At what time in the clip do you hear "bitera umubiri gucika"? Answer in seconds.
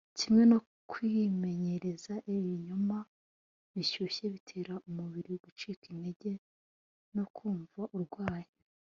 4.33-5.83